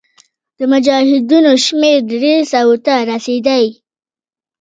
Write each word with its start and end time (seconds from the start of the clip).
د 0.57 0.59
مجاهدینو 0.71 1.51
شمېر 1.65 1.97
دریو 2.09 2.49
سوو 2.53 2.75
ته 2.85 2.93
رسېدی. 3.11 3.65